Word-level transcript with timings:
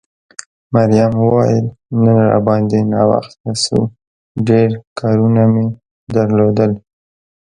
مريم 0.73 1.11
وویل 1.23 1.65
نن 2.03 2.17
را 2.31 2.39
باندې 2.47 2.79
ناوخته 2.91 3.51
شو، 3.63 3.79
ډېر 4.47 4.69
کارونه 4.99 5.43
مې 5.53 5.65
درلودل. 6.13 6.71